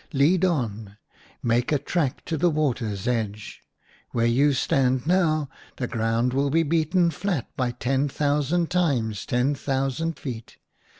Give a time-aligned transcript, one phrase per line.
[0.13, 0.97] Lead on!
[1.43, 3.61] make a track to the water's edge!
[4.09, 9.53] Where you stand now, the ground will be beaten flat by ten thousand times ten
[9.53, 10.57] thousand feet."